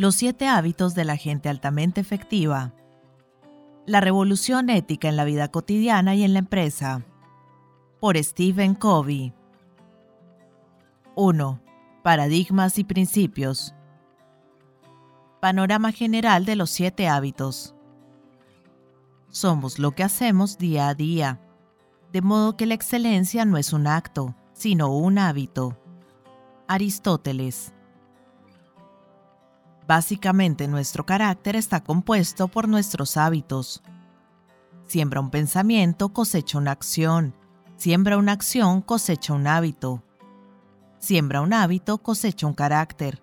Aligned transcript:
Los 0.00 0.14
siete 0.14 0.48
hábitos 0.48 0.94
de 0.94 1.04
la 1.04 1.18
gente 1.18 1.50
altamente 1.50 2.00
efectiva. 2.00 2.72
La 3.84 4.00
revolución 4.00 4.70
ética 4.70 5.10
en 5.10 5.16
la 5.16 5.24
vida 5.26 5.48
cotidiana 5.48 6.14
y 6.14 6.22
en 6.24 6.32
la 6.32 6.38
empresa. 6.38 7.04
Por 8.00 8.16
Stephen 8.16 8.74
Covey. 8.74 9.34
1. 11.16 11.60
Paradigmas 12.02 12.78
y 12.78 12.84
principios. 12.84 13.74
Panorama 15.38 15.92
general 15.92 16.46
de 16.46 16.56
los 16.56 16.70
siete 16.70 17.06
hábitos. 17.06 17.74
Somos 19.28 19.78
lo 19.78 19.90
que 19.90 20.02
hacemos 20.02 20.56
día 20.56 20.88
a 20.88 20.94
día, 20.94 21.42
de 22.10 22.22
modo 22.22 22.56
que 22.56 22.64
la 22.64 22.72
excelencia 22.72 23.44
no 23.44 23.58
es 23.58 23.74
un 23.74 23.86
acto, 23.86 24.34
sino 24.54 24.96
un 24.96 25.18
hábito. 25.18 25.76
Aristóteles. 26.68 27.74
Básicamente 29.90 30.68
nuestro 30.68 31.04
carácter 31.04 31.56
está 31.56 31.82
compuesto 31.82 32.46
por 32.46 32.68
nuestros 32.68 33.16
hábitos. 33.16 33.82
Siembra 34.86 35.18
un 35.18 35.30
pensamiento, 35.30 36.10
cosecha 36.10 36.58
una 36.58 36.70
acción. 36.70 37.34
Siembra 37.74 38.16
una 38.16 38.30
acción, 38.30 38.82
cosecha 38.82 39.32
un 39.32 39.48
hábito. 39.48 40.04
Siembra 41.00 41.40
un 41.40 41.52
hábito, 41.52 41.98
cosecha 41.98 42.46
un 42.46 42.54
carácter. 42.54 43.20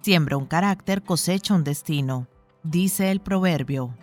Siembra 0.00 0.36
un 0.36 0.46
carácter, 0.46 1.04
cosecha 1.04 1.54
un 1.54 1.62
destino, 1.62 2.26
dice 2.64 3.12
el 3.12 3.20
proverbio. 3.20 3.94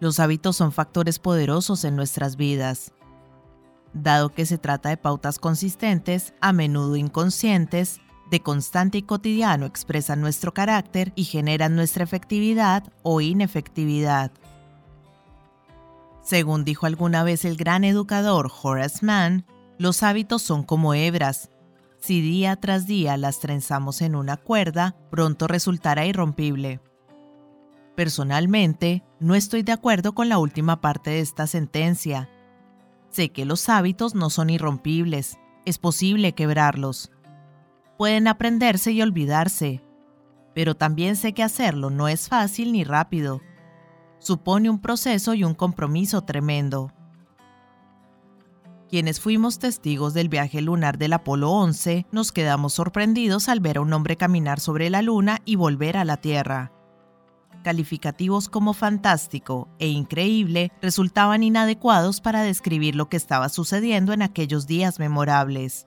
Los 0.00 0.20
hábitos 0.20 0.54
son 0.54 0.72
factores 0.72 1.18
poderosos 1.18 1.82
en 1.82 1.96
nuestras 1.96 2.36
vidas. 2.36 2.92
Dado 3.94 4.28
que 4.28 4.44
se 4.44 4.58
trata 4.58 4.90
de 4.90 4.98
pautas 4.98 5.38
consistentes, 5.38 6.34
a 6.42 6.52
menudo 6.52 6.96
inconscientes, 6.96 8.02
de 8.34 8.40
constante 8.40 8.98
y 8.98 9.02
cotidiano 9.02 9.64
expresan 9.64 10.20
nuestro 10.20 10.52
carácter 10.52 11.12
y 11.14 11.22
generan 11.22 11.76
nuestra 11.76 12.02
efectividad 12.02 12.82
o 13.04 13.20
inefectividad. 13.20 14.32
Según 16.20 16.64
dijo 16.64 16.86
alguna 16.86 17.22
vez 17.22 17.44
el 17.44 17.56
gran 17.56 17.84
educador 17.84 18.50
Horace 18.60 19.06
Mann, 19.06 19.46
los 19.78 20.02
hábitos 20.02 20.42
son 20.42 20.64
como 20.64 20.94
hebras. 20.94 21.48
Si 22.00 22.20
día 22.22 22.56
tras 22.56 22.88
día 22.88 23.16
las 23.16 23.38
trenzamos 23.38 24.02
en 24.02 24.16
una 24.16 24.36
cuerda, 24.36 24.96
pronto 25.12 25.46
resultará 25.46 26.04
irrompible. 26.04 26.80
Personalmente, 27.94 29.04
no 29.20 29.36
estoy 29.36 29.62
de 29.62 29.70
acuerdo 29.70 30.12
con 30.12 30.28
la 30.28 30.38
última 30.38 30.80
parte 30.80 31.10
de 31.10 31.20
esta 31.20 31.46
sentencia. 31.46 32.28
Sé 33.10 33.28
que 33.28 33.44
los 33.44 33.68
hábitos 33.68 34.16
no 34.16 34.28
son 34.28 34.50
irrompibles, 34.50 35.38
es 35.66 35.78
posible 35.78 36.32
quebrarlos 36.32 37.12
pueden 37.96 38.28
aprenderse 38.28 38.92
y 38.92 39.02
olvidarse, 39.02 39.82
pero 40.54 40.74
también 40.74 41.16
sé 41.16 41.32
que 41.32 41.42
hacerlo 41.42 41.90
no 41.90 42.08
es 42.08 42.28
fácil 42.28 42.72
ni 42.72 42.84
rápido. 42.84 43.40
Supone 44.18 44.70
un 44.70 44.80
proceso 44.80 45.34
y 45.34 45.44
un 45.44 45.54
compromiso 45.54 46.22
tremendo. 46.22 46.92
Quienes 48.88 49.18
fuimos 49.18 49.58
testigos 49.58 50.14
del 50.14 50.28
viaje 50.28 50.60
lunar 50.60 50.98
del 50.98 51.14
Apolo 51.14 51.50
11 51.50 52.06
nos 52.12 52.30
quedamos 52.32 52.74
sorprendidos 52.74 53.48
al 53.48 53.60
ver 53.60 53.78
a 53.78 53.80
un 53.80 53.92
hombre 53.92 54.16
caminar 54.16 54.60
sobre 54.60 54.88
la 54.88 55.02
Luna 55.02 55.40
y 55.44 55.56
volver 55.56 55.96
a 55.96 56.04
la 56.04 56.18
Tierra. 56.18 56.70
Calificativos 57.64 58.48
como 58.48 58.72
fantástico 58.72 59.68
e 59.78 59.88
increíble 59.88 60.70
resultaban 60.80 61.42
inadecuados 61.42 62.20
para 62.20 62.42
describir 62.42 62.94
lo 62.94 63.08
que 63.08 63.16
estaba 63.16 63.48
sucediendo 63.48 64.12
en 64.12 64.22
aquellos 64.22 64.66
días 64.66 64.98
memorables. 64.98 65.86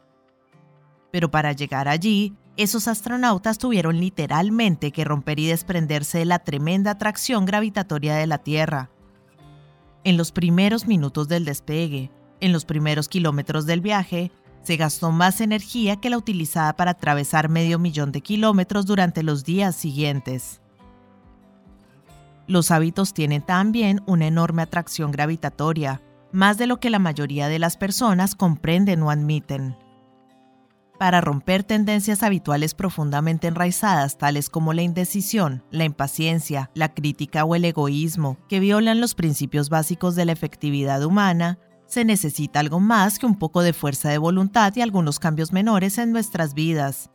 Pero 1.12 1.32
para 1.32 1.54
llegar 1.54 1.88
allí, 1.88 2.36
esos 2.58 2.88
astronautas 2.88 3.60
tuvieron 3.60 4.00
literalmente 4.00 4.92
que 4.92 5.04
romper 5.04 5.40
y 5.40 5.46
desprenderse 5.46 6.18
de 6.18 6.26
la 6.26 6.40
tremenda 6.40 6.92
atracción 6.92 7.46
gravitatoria 7.46 8.16
de 8.16 8.26
la 8.26 8.40
Tierra. 8.40 8.90
En 10.04 10.18
los 10.18 10.32
primeros 10.32 10.88
minutos 10.88 11.28
del 11.28 11.46
despegue, 11.46 12.10
en 12.40 12.52
los 12.52 12.66
primeros 12.66 13.10
kilómetros 13.10 13.68
del 13.68 13.82
viaje, 13.82 14.32
se 14.64 14.76
gastó 14.76 15.12
más 15.12 15.40
energía 15.40 15.98
que 15.98 16.10
la 16.10 16.18
utilizada 16.18 16.76
para 16.76 16.92
atravesar 16.92 17.48
medio 17.48 17.78
millón 17.78 18.12
de 18.12 18.22
kilómetros 18.22 18.88
durante 18.88 19.22
los 19.22 19.44
días 19.44 19.76
siguientes. 19.76 20.60
Los 22.48 22.72
hábitos 22.72 23.14
tienen 23.14 23.44
también 23.44 24.02
una 24.08 24.26
enorme 24.26 24.64
atracción 24.64 25.12
gravitatoria, 25.12 26.02
más 26.32 26.58
de 26.58 26.66
lo 26.68 26.80
que 26.80 26.90
la 26.90 27.00
mayoría 27.00 27.50
de 27.50 27.60
las 27.60 27.78
personas 27.78 28.36
comprenden 28.36 29.04
o 29.04 29.12
admiten 29.12 29.76
para 30.98 31.22
romper 31.22 31.64
tendencias 31.64 32.24
habituales 32.24 32.74
profundamente 32.74 33.48
enraizadas 33.48 34.18
tales 34.18 34.50
como 34.50 34.74
la 34.74 34.82
indecisión, 34.82 35.64
la 35.72 35.86
impaciencia, 35.86 36.72
la 36.74 36.94
crítica 36.94 37.46
o 37.46 37.56
el 37.56 37.66
egoísmo, 37.66 38.38
que 38.50 38.60
violan 38.60 39.02
los 39.02 39.16
principios 39.16 39.70
básicos 39.70 40.16
de 40.16 40.26
la 40.26 40.32
efectividad 40.32 41.04
humana, 41.04 41.60
se 41.86 42.04
necesita 42.04 42.60
algo 42.60 42.80
más 42.80 43.18
que 43.18 43.26
un 43.26 43.38
poco 43.40 43.62
de 43.62 43.74
fuerza 43.74 44.10
de 44.10 44.18
voluntad 44.18 44.74
y 44.76 44.82
algunos 44.82 45.20
cambios 45.20 45.54
menores 45.54 45.98
en 45.98 46.12
nuestras 46.12 46.54
vidas. 46.54 47.10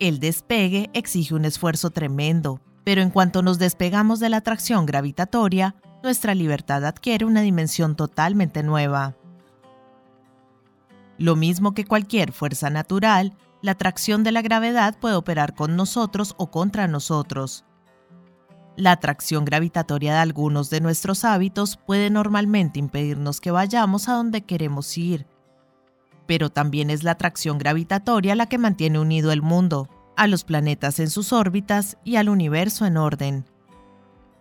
El 0.00 0.18
despegue 0.18 0.90
exige 0.92 1.34
un 1.34 1.44
esfuerzo 1.44 1.90
tremendo, 1.90 2.60
pero 2.84 3.00
en 3.00 3.10
cuanto 3.10 3.42
nos 3.42 3.58
despegamos 3.58 4.18
de 4.18 4.28
la 4.28 4.38
atracción 4.38 4.84
gravitatoria, 4.86 5.76
nuestra 6.02 6.34
libertad 6.34 6.84
adquiere 6.84 7.24
una 7.24 7.40
dimensión 7.40 7.96
totalmente 7.96 8.62
nueva. 8.62 9.16
Lo 11.18 11.36
mismo 11.36 11.74
que 11.74 11.84
cualquier 11.84 12.32
fuerza 12.32 12.70
natural, 12.70 13.36
la 13.62 13.72
atracción 13.72 14.24
de 14.24 14.32
la 14.32 14.42
gravedad 14.42 14.98
puede 14.98 15.14
operar 15.14 15.54
con 15.54 15.76
nosotros 15.76 16.34
o 16.38 16.50
contra 16.50 16.88
nosotros. 16.88 17.64
La 18.76 18.92
atracción 18.92 19.44
gravitatoria 19.44 20.14
de 20.14 20.18
algunos 20.18 20.68
de 20.68 20.80
nuestros 20.80 21.24
hábitos 21.24 21.76
puede 21.76 22.10
normalmente 22.10 22.80
impedirnos 22.80 23.40
que 23.40 23.52
vayamos 23.52 24.08
a 24.08 24.14
donde 24.14 24.42
queremos 24.42 24.98
ir, 24.98 25.26
pero 26.26 26.50
también 26.50 26.90
es 26.90 27.04
la 27.04 27.12
atracción 27.12 27.58
gravitatoria 27.58 28.34
la 28.34 28.46
que 28.46 28.58
mantiene 28.58 28.98
unido 28.98 29.30
el 29.30 29.42
mundo, 29.42 29.88
a 30.16 30.26
los 30.26 30.44
planetas 30.44 31.00
en 31.00 31.10
sus 31.10 31.32
órbitas 31.32 31.98
y 32.04 32.16
al 32.16 32.28
universo 32.28 32.86
en 32.86 32.96
orden. 32.96 33.44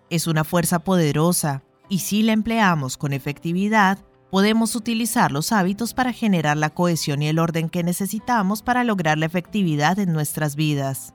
Es 0.10 0.28
una 0.28 0.44
fuerza 0.44 0.80
poderosa, 0.80 1.64
y 1.90 2.00
si 2.00 2.24
la 2.24 2.34
empleamos 2.34 2.98
con 2.98 3.14
efectividad, 3.14 4.00
podemos 4.34 4.76
utilizar 4.76 5.32
los 5.32 5.52
hábitos 5.52 5.94
para 5.94 6.12
generar 6.12 6.58
la 6.58 6.72
cohesión 6.72 7.22
y 7.22 7.28
el 7.28 7.38
orden 7.38 7.70
que 7.70 7.84
necesitamos 7.84 8.64
para 8.64 8.84
lograr 8.84 9.20
la 9.20 9.28
efectividad 9.28 10.00
en 10.00 10.12
nuestras 10.12 10.56
vidas. 10.56 11.14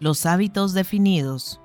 Los 0.00 0.24
hábitos 0.24 0.72
definidos. 0.72 1.60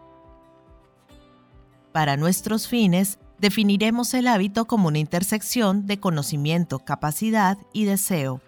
Para 1.94 2.18
nuestros 2.18 2.68
fines, 2.68 3.20
definiremos 3.40 4.14
el 4.14 4.28
hábito 4.28 4.66
como 4.66 4.90
una 4.90 5.00
intersección 5.00 5.88
de 5.88 5.98
conocimiento, 5.98 6.80
capacidad 6.80 7.58
y 7.72 7.86
deseo. 7.86 8.42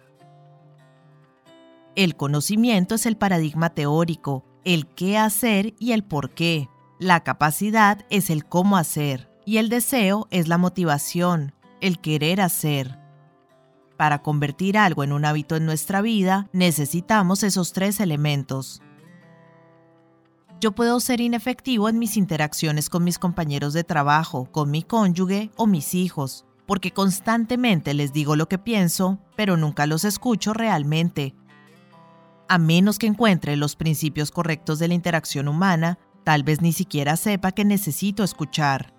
El 1.95 2.17
conocimiento 2.17 2.95
es 2.95 3.05
el 3.05 3.15
paradigma 3.15 3.69
teórico, 3.69 4.43
el 4.65 4.85
qué 4.85 5.17
hacer 5.17 5.75
y 5.79 5.93
el 5.93 6.03
por 6.03 6.31
qué. 6.31 6.67
La 6.99 7.23
capacidad 7.23 8.05
es 8.09 8.29
el 8.29 8.43
cómo 8.43 8.75
hacer 8.75 9.33
y 9.45 9.57
el 9.57 9.69
deseo 9.69 10.27
es 10.31 10.47
la 10.47 10.57
motivación, 10.57 11.53
el 11.79 11.99
querer 11.99 12.41
hacer. 12.41 12.99
Para 13.95 14.21
convertir 14.21 14.77
algo 14.77 15.03
en 15.03 15.13
un 15.13 15.23
hábito 15.23 15.55
en 15.55 15.65
nuestra 15.65 16.01
vida, 16.01 16.49
necesitamos 16.51 17.43
esos 17.43 17.71
tres 17.71 17.99
elementos. 17.99 18.81
Yo 20.59 20.73
puedo 20.73 20.99
ser 20.99 21.21
inefectivo 21.21 21.87
en 21.89 21.99
mis 21.99 22.17
interacciones 22.17 22.89
con 22.89 23.03
mis 23.03 23.19
compañeros 23.19 23.73
de 23.73 23.83
trabajo, 23.83 24.49
con 24.51 24.71
mi 24.71 24.83
cónyuge 24.83 25.51
o 25.55 25.67
mis 25.67 25.93
hijos, 25.93 26.45
porque 26.65 26.91
constantemente 26.91 27.93
les 27.93 28.11
digo 28.11 28.35
lo 28.35 28.49
que 28.49 28.57
pienso, 28.57 29.19
pero 29.35 29.57
nunca 29.57 29.85
los 29.85 30.05
escucho 30.05 30.53
realmente. 30.53 31.35
A 32.47 32.57
menos 32.57 32.97
que 32.97 33.07
encuentre 33.07 33.55
los 33.55 33.75
principios 33.75 34.31
correctos 34.31 34.79
de 34.79 34.87
la 34.87 34.93
interacción 34.93 35.47
humana, 35.47 35.99
tal 36.23 36.43
vez 36.43 36.61
ni 36.61 36.73
siquiera 36.73 37.15
sepa 37.15 37.51
que 37.51 37.65
necesito 37.65 38.23
escuchar 38.23 38.94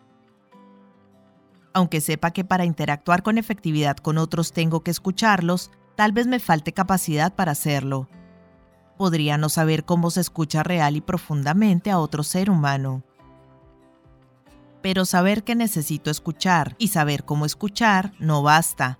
aunque 1.77 2.01
sepa 2.01 2.31
que 2.31 2.43
para 2.43 2.65
interactuar 2.65 3.23
con 3.23 3.37
efectividad 3.37 3.99
con 3.99 4.17
otros 4.17 4.55
tengo 4.55 4.83
que 4.83 4.91
escucharlos, 4.91 5.71
tal 5.95 6.13
vez 6.13 6.27
me 6.27 6.41
falte 6.41 6.73
capacidad 6.73 7.35
para 7.35 7.53
hacerlo. 7.53 8.09
Podría 8.97 9.37
no 9.37 9.51
saber 9.51 9.85
cómo 9.85 10.11
se 10.11 10.23
escucha 10.23 10.63
real 10.63 10.97
y 10.97 11.03
profundamente 11.03 11.91
a 11.91 11.99
otro 11.99 12.23
ser 12.23 12.49
humano. 12.49 13.03
Pero 14.81 15.05
saber 15.05 15.45
que 15.45 15.55
necesito 15.55 16.11
escuchar 16.11 16.77
y 16.79 16.89
saber 16.89 17.27
cómo 17.27 17.45
escuchar 17.45 18.15
no 18.19 18.43
basta. 18.43 18.99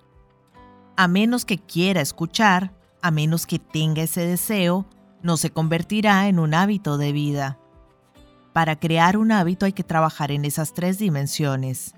A 0.95 1.07
menos 1.07 1.45
que 1.45 1.57
quiera 1.57 2.01
escuchar, 2.01 2.75
a 3.01 3.09
menos 3.09 3.47
que 3.47 3.57
tenga 3.57 4.03
ese 4.03 4.21
deseo, 4.21 4.85
no 5.23 5.37
se 5.37 5.49
convertirá 5.49 6.27
en 6.27 6.37
un 6.37 6.53
hábito 6.53 6.99
de 6.99 7.11
vida. 7.11 7.57
Para 8.53 8.75
crear 8.75 9.17
un 9.17 9.31
hábito 9.31 9.65
hay 9.65 9.73
que 9.73 9.83
trabajar 9.83 10.29
en 10.29 10.45
esas 10.45 10.75
tres 10.75 10.99
dimensiones. 10.99 11.96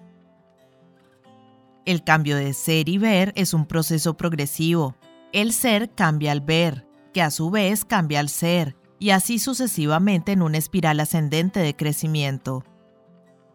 El 1.90 2.04
cambio 2.04 2.38
de 2.38 2.54
ser 2.54 2.88
y 2.88 3.00
ver 3.00 3.34
es 3.36 3.56
un 3.56 3.66
proceso 3.66 4.16
progresivo. 4.16 4.96
El 5.34 5.52
ser 5.54 5.90
cambia 5.90 6.32
al 6.32 6.40
ver 6.40 6.86
que 7.16 7.24
a 7.24 7.32
su 7.32 7.50
vez 7.50 7.84
cambia 7.84 8.20
al 8.20 8.30
ser, 8.30 8.76
y 9.00 9.10
así 9.10 9.40
sucesivamente 9.40 10.32
en 10.32 10.44
una 10.44 10.60
espiral 10.60 11.00
ascendente 11.00 11.60
de 11.62 11.76
crecimiento. 11.76 12.64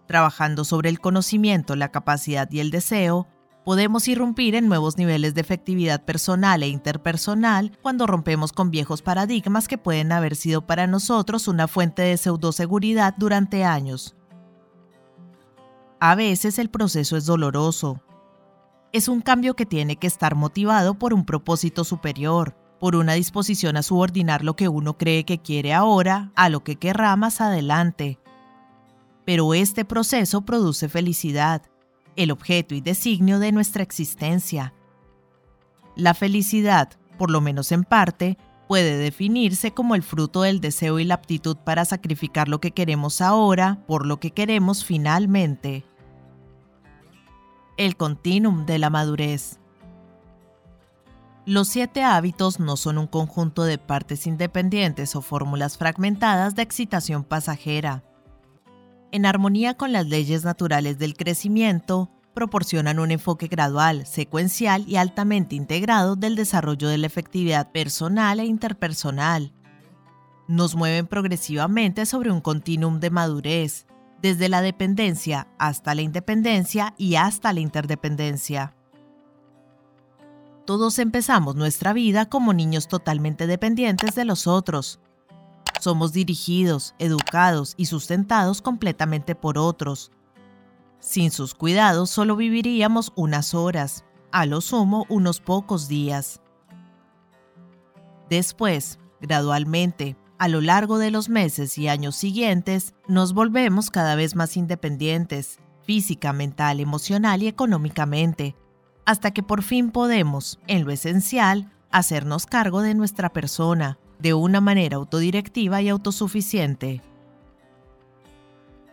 Trabajando 0.08 0.64
sobre 0.64 0.88
el 0.88 0.98
conocimiento, 0.98 1.76
la 1.76 1.92
capacidad 1.92 2.50
y 2.50 2.58
el 2.58 2.72
deseo, 2.72 3.28
podemos 3.64 4.08
irrumpir 4.08 4.56
en 4.56 4.66
nuevos 4.66 4.98
niveles 4.98 5.36
de 5.36 5.40
efectividad 5.40 6.04
personal 6.04 6.64
e 6.64 6.66
interpersonal 6.66 7.78
cuando 7.82 8.04
rompemos 8.04 8.50
con 8.50 8.72
viejos 8.72 9.00
paradigmas 9.00 9.68
que 9.68 9.78
pueden 9.78 10.10
haber 10.10 10.34
sido 10.34 10.66
para 10.66 10.88
nosotros 10.88 11.46
una 11.46 11.68
fuente 11.68 12.02
de 12.02 12.16
pseudoseguridad 12.16 13.14
durante 13.16 13.62
años. 13.62 14.16
A 16.00 16.16
veces 16.16 16.58
el 16.58 16.68
proceso 16.68 17.16
es 17.16 17.26
doloroso. 17.26 18.02
Es 18.94 19.08
un 19.08 19.22
cambio 19.22 19.56
que 19.56 19.66
tiene 19.66 19.96
que 19.96 20.06
estar 20.06 20.36
motivado 20.36 20.94
por 20.94 21.14
un 21.14 21.24
propósito 21.24 21.82
superior, 21.82 22.56
por 22.78 22.94
una 22.94 23.14
disposición 23.14 23.76
a 23.76 23.82
subordinar 23.82 24.44
lo 24.44 24.54
que 24.54 24.68
uno 24.68 24.96
cree 24.96 25.24
que 25.24 25.42
quiere 25.42 25.74
ahora 25.74 26.30
a 26.36 26.48
lo 26.48 26.62
que 26.62 26.76
querrá 26.76 27.16
más 27.16 27.40
adelante. 27.40 28.20
Pero 29.24 29.52
este 29.52 29.84
proceso 29.84 30.42
produce 30.42 30.88
felicidad, 30.88 31.62
el 32.14 32.30
objeto 32.30 32.76
y 32.76 32.80
designio 32.80 33.40
de 33.40 33.50
nuestra 33.50 33.82
existencia. 33.82 34.74
La 35.96 36.14
felicidad, 36.14 36.90
por 37.18 37.32
lo 37.32 37.40
menos 37.40 37.72
en 37.72 37.82
parte, 37.82 38.38
puede 38.68 38.96
definirse 38.96 39.72
como 39.72 39.96
el 39.96 40.04
fruto 40.04 40.42
del 40.42 40.60
deseo 40.60 41.00
y 41.00 41.04
la 41.04 41.14
aptitud 41.14 41.56
para 41.56 41.84
sacrificar 41.84 42.46
lo 42.46 42.60
que 42.60 42.70
queremos 42.70 43.20
ahora 43.20 43.82
por 43.88 44.06
lo 44.06 44.20
que 44.20 44.30
queremos 44.30 44.84
finalmente. 44.84 45.84
El 47.76 47.96
continuum 47.96 48.66
de 48.66 48.78
la 48.78 48.88
madurez. 48.88 49.58
Los 51.44 51.66
siete 51.66 52.04
hábitos 52.04 52.60
no 52.60 52.76
son 52.76 52.98
un 52.98 53.08
conjunto 53.08 53.64
de 53.64 53.78
partes 53.78 54.28
independientes 54.28 55.16
o 55.16 55.22
fórmulas 55.22 55.76
fragmentadas 55.76 56.54
de 56.54 56.62
excitación 56.62 57.24
pasajera. 57.24 58.04
En 59.10 59.26
armonía 59.26 59.74
con 59.74 59.92
las 59.92 60.06
leyes 60.06 60.44
naturales 60.44 61.00
del 61.00 61.16
crecimiento, 61.16 62.12
proporcionan 62.32 63.00
un 63.00 63.10
enfoque 63.10 63.48
gradual, 63.48 64.06
secuencial 64.06 64.84
y 64.86 64.94
altamente 64.94 65.56
integrado 65.56 66.14
del 66.14 66.36
desarrollo 66.36 66.88
de 66.88 66.98
la 66.98 67.08
efectividad 67.08 67.72
personal 67.72 68.38
e 68.38 68.44
interpersonal. 68.44 69.52
Nos 70.46 70.76
mueven 70.76 71.08
progresivamente 71.08 72.06
sobre 72.06 72.30
un 72.30 72.40
continuum 72.40 73.00
de 73.00 73.10
madurez, 73.10 73.86
desde 74.24 74.48
la 74.48 74.62
dependencia 74.62 75.48
hasta 75.58 75.94
la 75.94 76.00
independencia 76.00 76.94
y 76.96 77.16
hasta 77.16 77.52
la 77.52 77.60
interdependencia. 77.60 78.74
Todos 80.64 80.98
empezamos 80.98 81.56
nuestra 81.56 81.92
vida 81.92 82.30
como 82.30 82.54
niños 82.54 82.88
totalmente 82.88 83.46
dependientes 83.46 84.14
de 84.14 84.24
los 84.24 84.46
otros. 84.46 84.98
Somos 85.78 86.14
dirigidos, 86.14 86.94
educados 86.98 87.74
y 87.76 87.84
sustentados 87.84 88.62
completamente 88.62 89.34
por 89.34 89.58
otros. 89.58 90.10
Sin 91.00 91.30
sus 91.30 91.54
cuidados 91.54 92.08
solo 92.08 92.34
viviríamos 92.34 93.12
unas 93.16 93.52
horas, 93.52 94.06
a 94.32 94.46
lo 94.46 94.62
sumo 94.62 95.04
unos 95.10 95.40
pocos 95.40 95.86
días. 95.86 96.40
Después, 98.30 98.98
gradualmente, 99.20 100.16
a 100.44 100.48
lo 100.48 100.60
largo 100.60 100.98
de 100.98 101.10
los 101.10 101.30
meses 101.30 101.78
y 101.78 101.88
años 101.88 102.16
siguientes, 102.16 102.92
nos 103.08 103.32
volvemos 103.32 103.88
cada 103.88 104.14
vez 104.14 104.36
más 104.36 104.58
independientes, 104.58 105.58
física, 105.84 106.34
mental, 106.34 106.80
emocional 106.80 107.42
y 107.42 107.46
económicamente, 107.46 108.54
hasta 109.06 109.30
que 109.30 109.42
por 109.42 109.62
fin 109.62 109.90
podemos, 109.90 110.60
en 110.66 110.84
lo 110.84 110.90
esencial, 110.90 111.72
hacernos 111.90 112.44
cargo 112.44 112.82
de 112.82 112.94
nuestra 112.94 113.32
persona, 113.32 113.96
de 114.18 114.34
una 114.34 114.60
manera 114.60 114.98
autodirectiva 114.98 115.80
y 115.80 115.88
autosuficiente. 115.88 117.00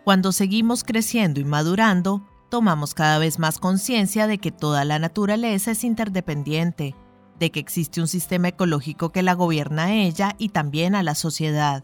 Cuando 0.05 0.31
seguimos 0.31 0.85
creciendo 0.85 1.41
y 1.41 1.43
madurando, 1.43 2.25
tomamos 2.47 2.93
cada 2.93 3.19
vez 3.19 3.39
más 3.39 3.59
conciencia 3.59 4.25
de 4.25 4.37
que 4.37 4.53
toda 4.53 4.85
la 4.85 4.99
naturaleza 4.99 5.71
es 5.71 5.83
interdependiente, 5.83 6.95
de 7.41 7.51
que 7.51 7.59
existe 7.59 7.99
un 7.99 8.07
sistema 8.07 8.49
ecológico 8.49 9.11
que 9.11 9.23
la 9.23 9.33
gobierna 9.33 9.85
a 9.85 9.93
ella 9.93 10.35
y 10.37 10.49
también 10.49 10.93
a 10.93 11.01
la 11.01 11.15
sociedad. 11.15 11.83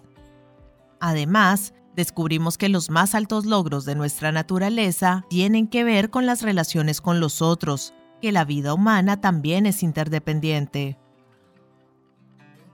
Además, 0.99 1.73
descubrimos 1.95 2.59
que 2.59 2.69
los 2.69 2.91
más 2.91 3.15
altos 3.15 3.47
logros 3.47 3.83
de 3.83 3.95
nuestra 3.95 4.31
naturaleza 4.31 5.25
tienen 5.31 5.67
que 5.67 5.83
ver 5.83 6.11
con 6.11 6.27
las 6.27 6.43
relaciones 6.43 7.01
con 7.01 7.19
los 7.19 7.41
otros, 7.41 7.95
que 8.21 8.31
la 8.31 8.45
vida 8.45 8.75
humana 8.75 9.19
también 9.19 9.65
es 9.65 9.81
interdependiente. 9.81 10.99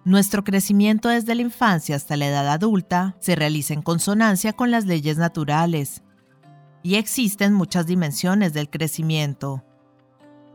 Nuestro 0.04 0.44
crecimiento 0.44 1.08
desde 1.08 1.36
la 1.36 1.42
infancia 1.42 1.96
hasta 1.96 2.18
la 2.18 2.28
edad 2.28 2.50
adulta 2.50 3.16
se 3.22 3.38
realiza 3.38 3.74
en 3.74 3.82
consonancia 3.82 4.52
con 4.52 4.72
las 4.72 4.86
leyes 4.86 5.18
naturales, 5.18 6.04
y 6.84 6.96
existen 6.96 7.54
muchas 7.54 7.86
dimensiones 7.86 8.52
del 8.52 8.70
crecimiento. 8.70 9.64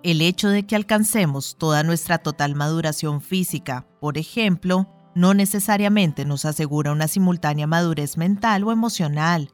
El 0.02 0.20
hecho 0.22 0.48
de 0.48 0.64
que 0.64 0.76
alcancemos 0.76 1.56
toda 1.58 1.82
nuestra 1.82 2.18
total 2.18 2.54
maduración 2.54 3.20
física, 3.20 3.86
por 4.00 4.16
ejemplo, 4.16 4.86
no 5.14 5.34
necesariamente 5.34 6.24
nos 6.24 6.44
asegura 6.44 6.92
una 6.92 7.08
simultánea 7.08 7.66
madurez 7.66 8.16
mental 8.16 8.62
o 8.62 8.70
emocional. 8.70 9.50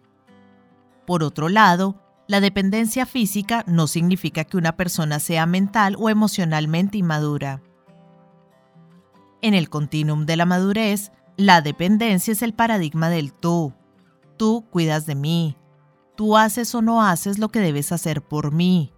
Por 1.06 1.23
otro 1.23 1.49
lado, 1.49 2.02
la 2.29 2.41
dependencia 2.41 3.06
física 3.06 3.64
no 3.67 3.87
significa 3.87 4.44
que 4.44 4.58
una 4.58 4.76
persona 4.76 5.19
sea 5.19 5.46
mental 5.46 5.96
o 5.99 6.11
emocionalmente 6.11 6.99
inmadura. 6.99 7.62
En 9.40 9.55
el 9.55 9.70
continuum 9.70 10.26
de 10.26 10.37
la 10.37 10.44
madurez, 10.44 11.11
la 11.37 11.62
dependencia 11.62 12.32
es 12.32 12.43
el 12.43 12.52
paradigma 12.52 13.08
del 13.08 13.32
tú. 13.32 13.73
Tú 14.37 14.67
cuidas 14.70 15.06
de 15.06 15.14
mí. 15.14 15.56
Tú 16.17 16.37
haces 16.37 16.75
o 16.75 16.82
no 16.82 17.02
haces 17.02 17.38
lo 17.38 17.49
que 17.49 17.61
debes 17.61 17.93
hacer 17.93 18.23
por 18.23 18.52
mí. 18.52 18.93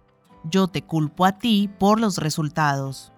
Yo 0.49 0.67
te 0.67 0.83
culpo 0.83 1.25
a 1.25 1.37
ti 1.37 1.69
por 1.79 1.99
los 1.99 2.17
resultados. 2.17 3.11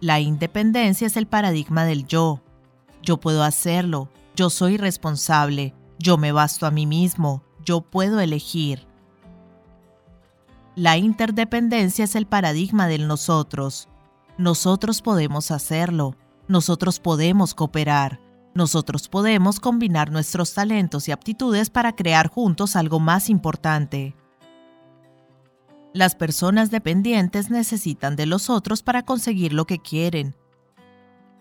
La 0.00 0.20
independencia 0.20 1.06
es 1.06 1.16
el 1.16 1.26
paradigma 1.26 1.84
del 1.84 2.06
yo. 2.06 2.40
Yo 3.02 3.18
puedo 3.18 3.42
hacerlo. 3.42 4.08
Yo 4.34 4.50
soy 4.50 4.76
responsable. 4.76 5.74
Yo 5.98 6.16
me 6.16 6.32
basto 6.32 6.66
a 6.66 6.70
mí 6.70 6.86
mismo 6.86 7.42
yo 7.64 7.80
puedo 7.80 8.20
elegir. 8.20 8.86
La 10.74 10.96
interdependencia 10.96 12.04
es 12.04 12.14
el 12.14 12.26
paradigma 12.26 12.88
del 12.88 13.06
nosotros. 13.06 13.88
Nosotros 14.38 15.02
podemos 15.02 15.50
hacerlo, 15.50 16.16
nosotros 16.48 16.98
podemos 16.98 17.54
cooperar, 17.54 18.20
nosotros 18.54 19.08
podemos 19.08 19.60
combinar 19.60 20.10
nuestros 20.10 20.54
talentos 20.54 21.06
y 21.08 21.12
aptitudes 21.12 21.68
para 21.68 21.94
crear 21.94 22.28
juntos 22.28 22.74
algo 22.74 22.98
más 22.98 23.28
importante. 23.28 24.16
Las 25.94 26.14
personas 26.14 26.70
dependientes 26.70 27.50
necesitan 27.50 28.16
de 28.16 28.26
los 28.26 28.50
otros 28.50 28.82
para 28.82 29.04
conseguir 29.04 29.52
lo 29.52 29.66
que 29.66 29.78
quieren. 29.78 30.34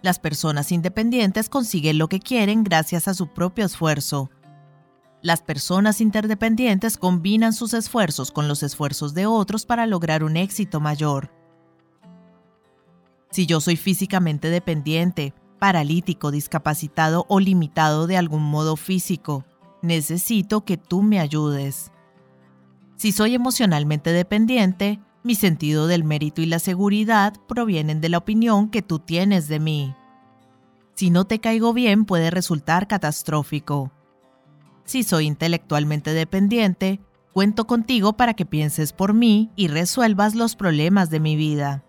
Las 0.01 0.20
personas 0.20 0.72
independientes 0.72 1.48
consiguen 1.48 1.98
lo 1.98 2.10
que 2.10 2.20
quieren 2.20 2.63
gracias 2.63 3.08
a 3.08 3.13
su 3.13 3.27
propio 3.27 3.65
esfuerzo, 3.65 4.29
las 5.24 5.43
personas 5.43 6.01
interdependientes 6.01 6.98
combinan 6.98 7.53
sus 7.53 7.75
esfuerzos 7.75 8.31
con 8.31 8.48
los 8.48 8.63
esfuerzos 8.63 9.13
de 9.13 9.27
otros 9.27 9.67
para 9.67 9.86
lograr 9.86 10.24
un 10.24 10.36
éxito 10.36 10.79
mayor. 10.79 11.31
Si 13.29 13.46
yo 13.46 13.62
soy 13.62 13.75
físicamente 13.75 14.50
dependiente, 14.50 15.36
paralítico, 15.60 16.31
discapacitado 16.31 17.27
o 17.29 17.39
limitado 17.39 18.08
de 18.08 18.17
algún 18.17 18.41
modo 18.41 18.75
físico, 18.75 19.46
necesito 19.84 20.65
que 20.65 20.77
tú 20.77 21.03
me 21.03 21.20
ayudes. 21.20 21.91
Si 23.01 23.12
soy 23.12 23.34
emocionalmente 23.34 24.12
dependiente, 24.12 25.00
mi 25.24 25.34
sentido 25.34 25.88
del 25.88 26.03
mérito 26.03 26.39
y 26.43 26.46
la 26.46 26.60
seguridad 26.60 27.34
provienen 27.48 28.00
de 28.00 28.10
la 28.10 28.20
opinión 28.20 28.70
que 28.70 28.84
tú 28.84 29.00
tienes 29.00 29.48
de 29.48 29.60
mí. 29.60 29.96
Si 30.93 31.10
no 31.10 31.25
te 31.25 31.39
caigo 31.39 31.74
bien 31.74 32.05
puede 32.05 32.29
resultar 32.29 32.88
catastrófico. 32.88 33.91
Si 34.86 35.01
soy 35.01 35.25
intelectualmente 35.25 36.13
dependiente, 36.13 37.00
cuento 37.34 37.65
contigo 37.65 38.13
para 38.13 38.36
que 38.36 38.46
pienses 38.46 38.93
por 38.93 39.15
mí 39.15 39.50
y 39.55 39.67
resuelvas 39.67 40.36
los 40.36 40.55
problemas 40.55 41.10
de 41.10 41.20
mi 41.20 41.36
vida. 41.36 41.84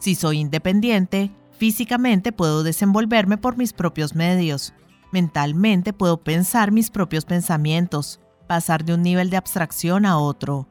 Si 0.00 0.16
soy 0.16 0.38
independiente, 0.40 1.30
físicamente 1.56 2.30
puedo 2.30 2.62
desenvolverme 2.62 3.38
por 3.38 3.56
mis 3.56 3.72
propios 3.72 4.14
medios. 4.14 4.74
Mentalmente 5.12 5.94
puedo 5.94 6.18
pensar 6.22 6.72
mis 6.72 6.90
propios 6.90 7.24
pensamientos, 7.24 8.20
pasar 8.46 8.84
de 8.84 8.94
un 8.94 9.02
nivel 9.02 9.30
de 9.30 9.36
abstracción 9.36 10.06
a 10.06 10.18
otro. 10.18 10.68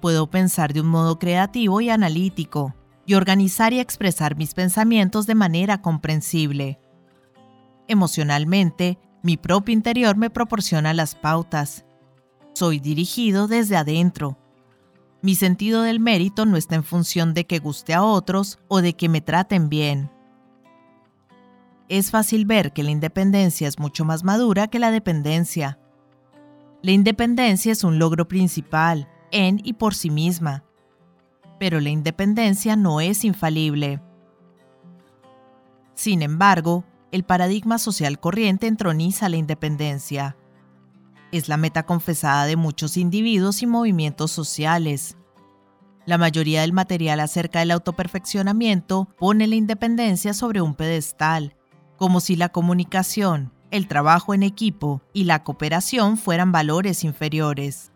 Puedo 0.00 0.28
pensar 0.28 0.72
de 0.72 0.80
un 0.80 0.88
modo 0.88 1.18
creativo 1.18 1.80
y 1.80 1.90
analítico, 1.90 2.74
y 3.06 3.14
organizar 3.14 3.72
y 3.72 3.80
expresar 3.80 4.36
mis 4.36 4.54
pensamientos 4.54 5.26
de 5.26 5.34
manera 5.34 5.82
comprensible. 5.82 6.78
Emocionalmente, 7.88 8.98
mi 9.22 9.36
propio 9.36 9.72
interior 9.72 10.16
me 10.16 10.30
proporciona 10.30 10.94
las 10.94 11.14
pautas. 11.14 11.84
Soy 12.54 12.80
dirigido 12.80 13.48
desde 13.48 13.76
adentro. 13.76 14.38
Mi 15.20 15.34
sentido 15.36 15.82
del 15.82 16.00
mérito 16.00 16.46
no 16.46 16.56
está 16.56 16.74
en 16.74 16.84
función 16.84 17.32
de 17.32 17.46
que 17.46 17.60
guste 17.60 17.94
a 17.94 18.02
otros 18.02 18.58
o 18.68 18.82
de 18.82 18.94
que 18.94 19.08
me 19.08 19.20
traten 19.20 19.68
bien. 19.68 20.10
Es 21.88 22.10
fácil 22.10 22.46
ver 22.46 22.72
que 22.72 22.82
la 22.82 22.90
independencia 22.90 23.68
es 23.68 23.78
mucho 23.78 24.04
más 24.04 24.24
madura 24.24 24.68
que 24.68 24.78
la 24.78 24.90
dependencia. 24.90 25.78
La 26.82 26.90
independencia 26.90 27.70
es 27.70 27.84
un 27.84 28.00
logro 28.00 28.26
principal, 28.26 29.08
en 29.30 29.60
y 29.62 29.74
por 29.74 29.94
sí 29.94 30.10
misma. 30.10 30.64
Pero 31.60 31.80
la 31.80 31.90
independencia 31.90 32.74
no 32.74 33.00
es 33.00 33.24
infalible. 33.24 34.02
Sin 35.94 36.22
embargo, 36.22 36.84
el 37.12 37.22
paradigma 37.22 37.78
social 37.78 38.18
corriente 38.18 38.66
entroniza 38.66 39.28
la 39.28 39.36
independencia. 39.36 40.36
Es 41.30 41.48
la 41.48 41.56
meta 41.56 41.84
confesada 41.84 42.46
de 42.46 42.56
muchos 42.56 42.96
individuos 42.96 43.62
y 43.62 43.66
movimientos 43.66 44.32
sociales. 44.32 45.16
La 46.04 46.18
mayoría 46.18 46.62
del 46.62 46.72
material 46.72 47.20
acerca 47.20 47.60
del 47.60 47.70
autoperfeccionamiento 47.70 49.08
pone 49.18 49.46
la 49.46 49.54
independencia 49.54 50.34
sobre 50.34 50.60
un 50.60 50.74
pedestal, 50.74 51.54
como 51.96 52.18
si 52.18 52.34
la 52.34 52.48
comunicación, 52.48 53.52
el 53.72 53.88
trabajo 53.88 54.34
en 54.34 54.44
equipo 54.44 55.02
y 55.12 55.24
la 55.24 55.42
cooperación 55.42 56.18
fueran 56.18 56.52
valores 56.52 57.02
inferiores. 57.02 57.90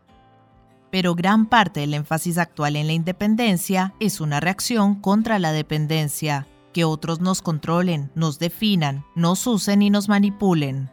Pero 0.90 1.14
gran 1.14 1.46
parte 1.46 1.80
del 1.80 1.94
énfasis 1.94 2.38
actual 2.38 2.76
en 2.76 2.86
la 2.86 2.94
independencia 2.94 3.94
es 4.00 4.20
una 4.20 4.40
reacción 4.40 4.94
contra 4.96 5.38
la 5.38 5.52
dependencia, 5.52 6.48
que 6.72 6.84
otros 6.84 7.20
nos 7.20 7.42
controlen, 7.42 8.10
nos 8.14 8.38
definan, 8.38 9.04
nos 9.14 9.46
usen 9.46 9.82
y 9.82 9.90
nos 9.90 10.08
manipulen. 10.08 10.90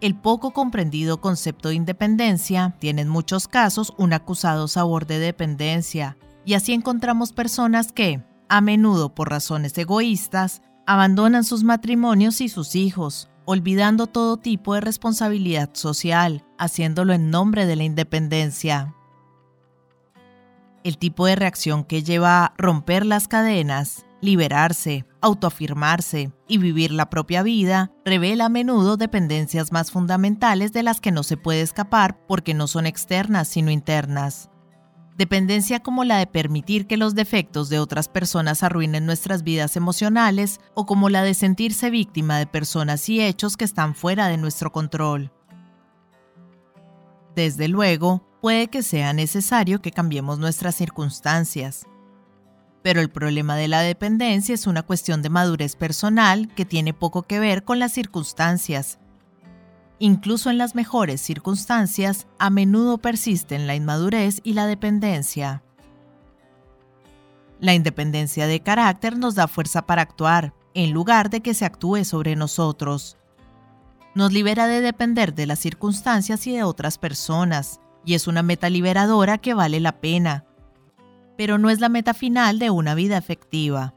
El 0.00 0.14
poco 0.14 0.52
comprendido 0.52 1.20
concepto 1.20 1.70
de 1.70 1.74
independencia 1.74 2.76
tiene 2.78 3.02
en 3.02 3.08
muchos 3.08 3.48
casos 3.48 3.94
un 3.98 4.12
acusado 4.12 4.68
sabor 4.68 5.06
de 5.06 5.18
dependencia, 5.18 6.16
y 6.44 6.54
así 6.54 6.72
encontramos 6.72 7.32
personas 7.32 7.90
que, 7.90 8.22
a 8.48 8.60
menudo 8.60 9.12
por 9.12 9.30
razones 9.30 9.76
egoístas, 9.76 10.62
abandonan 10.86 11.44
sus 11.44 11.64
matrimonios 11.64 12.40
y 12.40 12.48
sus 12.48 12.74
hijos, 12.76 13.28
olvidando 13.44 14.06
todo 14.06 14.36
tipo 14.36 14.74
de 14.74 14.80
responsabilidad 14.80 15.70
social, 15.72 16.44
haciéndolo 16.58 17.12
en 17.12 17.30
nombre 17.30 17.66
de 17.66 17.76
la 17.76 17.84
independencia. 17.84 18.94
El 20.84 20.98
tipo 20.98 21.26
de 21.26 21.34
reacción 21.34 21.84
que 21.84 22.04
lleva 22.04 22.44
a 22.44 22.54
romper 22.56 23.04
las 23.04 23.26
cadenas, 23.26 24.06
liberarse, 24.20 25.04
autoafirmarse 25.20 26.32
y 26.48 26.58
vivir 26.58 26.92
la 26.92 27.10
propia 27.10 27.42
vida 27.42 27.90
revela 28.04 28.46
a 28.46 28.48
menudo 28.48 28.96
dependencias 28.96 29.72
más 29.72 29.90
fundamentales 29.90 30.72
de 30.72 30.84
las 30.84 31.00
que 31.00 31.10
no 31.10 31.24
se 31.24 31.36
puede 31.36 31.62
escapar 31.62 32.24
porque 32.26 32.54
no 32.54 32.68
son 32.68 32.86
externas 32.86 33.48
sino 33.48 33.70
internas. 33.70 34.48
Dependencia 35.16 35.80
como 35.80 36.04
la 36.04 36.18
de 36.18 36.26
permitir 36.26 36.86
que 36.86 36.98
los 36.98 37.14
defectos 37.14 37.70
de 37.70 37.78
otras 37.78 38.06
personas 38.06 38.62
arruinen 38.62 39.06
nuestras 39.06 39.42
vidas 39.42 39.74
emocionales 39.76 40.60
o 40.74 40.84
como 40.84 41.08
la 41.08 41.22
de 41.22 41.32
sentirse 41.32 41.88
víctima 41.88 42.38
de 42.38 42.46
personas 42.46 43.08
y 43.08 43.22
hechos 43.22 43.56
que 43.56 43.64
están 43.64 43.94
fuera 43.94 44.28
de 44.28 44.36
nuestro 44.36 44.72
control. 44.72 45.32
Desde 47.34 47.68
luego, 47.68 48.26
puede 48.42 48.68
que 48.68 48.82
sea 48.82 49.14
necesario 49.14 49.80
que 49.80 49.90
cambiemos 49.90 50.38
nuestras 50.38 50.74
circunstancias. 50.74 51.86
Pero 52.82 53.00
el 53.00 53.08
problema 53.08 53.56
de 53.56 53.68
la 53.68 53.80
dependencia 53.80 54.54
es 54.54 54.66
una 54.66 54.82
cuestión 54.82 55.22
de 55.22 55.30
madurez 55.30 55.76
personal 55.76 56.48
que 56.54 56.66
tiene 56.66 56.92
poco 56.92 57.22
que 57.22 57.40
ver 57.40 57.64
con 57.64 57.78
las 57.78 57.92
circunstancias. 57.92 58.98
Incluso 59.98 60.50
en 60.50 60.58
las 60.58 60.74
mejores 60.74 61.20
circunstancias, 61.20 62.26
a 62.38 62.50
menudo 62.50 62.98
persisten 62.98 63.66
la 63.66 63.74
inmadurez 63.74 64.40
y 64.44 64.52
la 64.52 64.66
dependencia. 64.66 65.62
La 67.60 67.74
independencia 67.74 68.46
de 68.46 68.60
carácter 68.60 69.16
nos 69.16 69.34
da 69.34 69.48
fuerza 69.48 69.86
para 69.86 70.02
actuar, 70.02 70.52
en 70.74 70.92
lugar 70.92 71.30
de 71.30 71.40
que 71.40 71.54
se 71.54 71.64
actúe 71.64 72.04
sobre 72.04 72.36
nosotros 72.36 73.16
nos 74.16 74.32
libera 74.32 74.66
de 74.66 74.80
depender 74.80 75.34
de 75.34 75.44
las 75.44 75.58
circunstancias 75.58 76.46
y 76.46 76.52
de 76.52 76.62
otras 76.62 76.96
personas, 76.96 77.80
y 78.02 78.14
es 78.14 78.26
una 78.26 78.42
meta 78.42 78.70
liberadora 78.70 79.36
que 79.36 79.52
vale 79.52 79.78
la 79.78 80.00
pena, 80.00 80.46
pero 81.36 81.58
no 81.58 81.68
es 81.68 81.80
la 81.80 81.90
meta 81.90 82.14
final 82.14 82.58
de 82.58 82.70
una 82.70 82.94
vida 82.94 83.18
efectiva. 83.18 83.94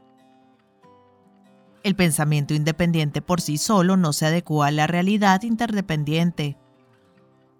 El 1.90 1.96
pensamiento 1.96 2.54
independiente 2.54 3.20
por 3.20 3.40
sí 3.40 3.58
solo 3.58 3.96
no 3.96 4.12
se 4.12 4.24
adecua 4.24 4.68
a 4.68 4.70
la 4.70 4.86
realidad 4.86 5.42
interdependiente. 5.42 6.56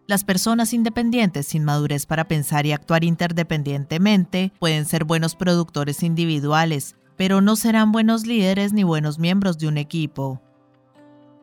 Las 0.06 0.22
personas 0.22 0.72
independientes 0.72 1.48
sin 1.48 1.64
madurez 1.64 2.06
para 2.06 2.28
pensar 2.28 2.64
y 2.64 2.70
actuar 2.70 3.02
interdependientemente 3.02 4.52
pueden 4.60 4.84
ser 4.84 5.02
buenos 5.02 5.34
productores 5.34 6.04
individuales, 6.04 6.94
pero 7.16 7.40
no 7.40 7.56
serán 7.56 7.90
buenos 7.90 8.24
líderes 8.24 8.72
ni 8.72 8.84
buenos 8.84 9.18
miembros 9.18 9.58
de 9.58 9.66
un 9.66 9.78
equipo 9.78 10.40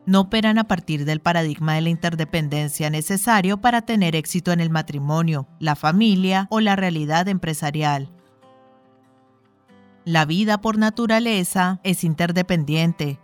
no 0.05 0.21
operan 0.21 0.57
a 0.57 0.63
partir 0.63 1.03
del 1.03 1.19
paradigma 1.19 1.73
de 1.73 1.81
la 1.81 1.89
interdependencia 1.89 2.89
necesario 2.89 3.57
para 3.59 3.81
tener 3.81 4.15
éxito 4.15 4.53
en 4.53 4.61
el 4.61 4.69
matrimonio, 4.69 5.49
la 5.59 5.75
familia 5.75 6.47
o 6.49 6.61
la 6.61 6.77
realidad 6.77 7.27
empresarial. 7.27 8.09
La 10.07 10.23
vida 10.23 10.61
por 10.61 10.77
naturaleza 10.77 11.81
es 11.83 12.05
interdependiente. 12.05 13.19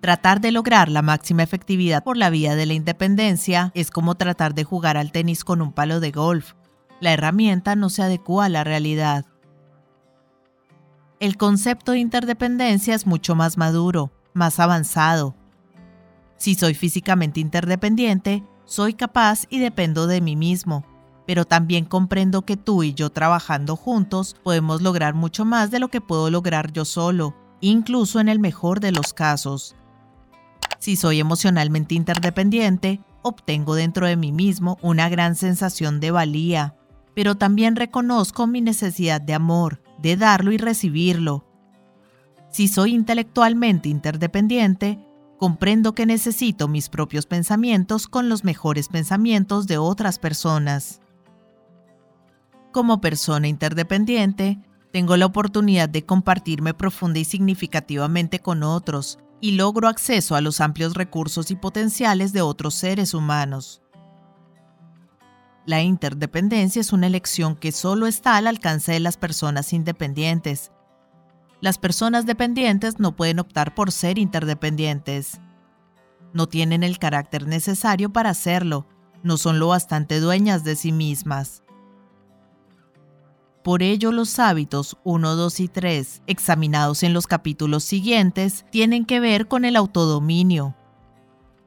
Tratar 0.00 0.40
de 0.40 0.50
lograr 0.50 0.88
la 0.88 1.00
máxima 1.00 1.44
efectividad 1.44 2.02
por 2.02 2.16
la 2.16 2.28
vía 2.28 2.56
de 2.56 2.66
la 2.66 2.72
independencia 2.74 3.70
es 3.72 3.92
como 3.92 4.16
tratar 4.16 4.52
de 4.52 4.64
jugar 4.64 4.96
al 4.96 5.12
tenis 5.12 5.44
con 5.44 5.62
un 5.62 5.72
palo 5.72 6.00
de 6.00 6.10
golf. 6.10 6.54
La 6.98 7.12
herramienta 7.12 7.76
no 7.76 7.88
se 7.88 8.02
adecua 8.02 8.46
a 8.46 8.48
la 8.48 8.64
realidad. 8.64 9.26
El 11.20 11.36
concepto 11.36 11.92
de 11.92 12.00
interdependencia 12.00 12.92
es 12.92 13.06
mucho 13.06 13.36
más 13.36 13.56
maduro, 13.56 14.10
más 14.34 14.58
avanzado, 14.58 15.36
si 16.36 16.56
soy 16.56 16.74
físicamente 16.74 17.38
interdependiente, 17.38 18.42
soy 18.64 18.94
capaz 18.94 19.46
y 19.50 19.60
dependo 19.60 20.08
de 20.08 20.20
mí 20.20 20.34
mismo, 20.34 20.84
pero 21.26 21.44
también 21.44 21.84
comprendo 21.84 22.42
que 22.42 22.56
tú 22.56 22.82
y 22.82 22.94
yo 22.94 23.10
trabajando 23.10 23.76
juntos 23.76 24.36
podemos 24.42 24.82
lograr 24.82 25.14
mucho 25.14 25.44
más 25.44 25.70
de 25.70 25.78
lo 25.78 25.88
que 25.88 26.00
puedo 26.00 26.30
lograr 26.30 26.72
yo 26.72 26.84
solo, 26.84 27.34
incluso 27.60 28.20
en 28.20 28.28
el 28.28 28.38
mejor 28.38 28.80
de 28.80 28.92
los 28.92 29.12
casos. 29.12 29.74
Si 30.78 30.96
soy 30.96 31.20
emocionalmente 31.20 31.94
interdependiente, 31.94 33.00
obtengo 33.22 33.74
dentro 33.74 34.06
de 34.06 34.16
mí 34.16 34.32
mismo 34.32 34.78
una 34.82 35.08
gran 35.08 35.34
sensación 35.34 36.00
de 36.00 36.10
valía, 36.10 36.76
pero 37.14 37.34
también 37.34 37.76
reconozco 37.76 38.46
mi 38.46 38.60
necesidad 38.60 39.20
de 39.20 39.34
amor, 39.34 39.82
de 39.98 40.16
darlo 40.16 40.52
y 40.52 40.58
recibirlo. 40.58 41.44
Si 42.50 42.68
soy 42.68 42.94
intelectualmente 42.94 43.88
interdependiente, 43.88 45.00
Comprendo 45.38 45.94
que 45.94 46.06
necesito 46.06 46.66
mis 46.66 46.88
propios 46.88 47.26
pensamientos 47.26 48.08
con 48.08 48.30
los 48.30 48.42
mejores 48.42 48.88
pensamientos 48.88 49.66
de 49.66 49.76
otras 49.76 50.18
personas. 50.18 51.02
Como 52.76 53.00
persona 53.00 53.48
interdependiente, 53.48 54.58
tengo 54.92 55.16
la 55.16 55.24
oportunidad 55.24 55.88
de 55.88 56.04
compartirme 56.04 56.74
profunda 56.74 57.18
y 57.18 57.24
significativamente 57.24 58.40
con 58.40 58.62
otros 58.62 59.18
y 59.40 59.52
logro 59.52 59.88
acceso 59.88 60.34
a 60.34 60.42
los 60.42 60.60
amplios 60.60 60.92
recursos 60.92 61.50
y 61.50 61.56
potenciales 61.56 62.34
de 62.34 62.42
otros 62.42 62.74
seres 62.74 63.14
humanos. 63.14 63.80
La 65.64 65.80
interdependencia 65.80 66.80
es 66.80 66.92
una 66.92 67.06
elección 67.06 67.56
que 67.56 67.72
solo 67.72 68.06
está 68.06 68.36
al 68.36 68.46
alcance 68.46 68.92
de 68.92 69.00
las 69.00 69.16
personas 69.16 69.72
independientes 69.72 70.70
las 71.62 71.78
personas 71.78 72.26
dependientes 72.26 73.00
no 73.00 73.16
pueden 73.16 73.38
optar 73.38 73.74
por 73.74 73.90
ser 73.90 74.18
interdependientes. 74.18 75.40
No 76.34 76.46
tienen 76.46 76.82
el 76.82 76.98
carácter 76.98 77.46
necesario 77.46 78.12
para 78.12 78.28
hacerlo, 78.28 78.86
no 79.22 79.38
son 79.38 79.58
lo 79.58 79.68
bastante 79.68 80.20
dueñas 80.20 80.62
de 80.62 80.76
sí 80.76 80.92
mismas. 80.92 81.62
Por 83.66 83.82
ello 83.82 84.12
los 84.12 84.38
hábitos 84.38 84.96
1, 85.02 85.34
2 85.34 85.58
y 85.58 85.66
3, 85.66 86.22
examinados 86.28 87.02
en 87.02 87.12
los 87.12 87.26
capítulos 87.26 87.82
siguientes, 87.82 88.64
tienen 88.70 89.04
que 89.04 89.18
ver 89.18 89.48
con 89.48 89.64
el 89.64 89.74
autodominio. 89.74 90.76